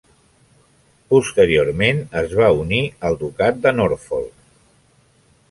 Posteriorment, 1.13 1.99
es 2.23 2.33
va 2.41 2.49
unir 2.63 2.81
al 3.11 3.19
ducat 3.27 3.61
de 3.67 3.75
Norfolk. 3.83 4.35